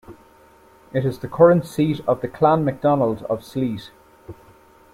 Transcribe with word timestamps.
It 0.93 1.05
is 1.05 1.19
the 1.19 1.27
current 1.27 1.63
Seat 1.63 2.01
of 2.07 2.21
the 2.21 2.27
Clan 2.27 2.65
Macdonald 2.65 3.21
of 3.29 3.43
Sleat. 3.43 3.91